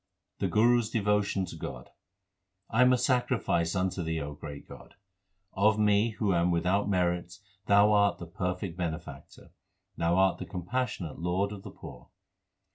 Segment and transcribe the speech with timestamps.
[0.39, 1.91] The Guru s devotion to God:
[2.71, 4.95] I am a sacrifice unto Thee, O great God.
[5.53, 8.17] Of me who am without merits Thou art.
[8.17, 9.51] the perfect bene factor;
[9.97, 12.09] Thou art the compassionate Lord of the poor.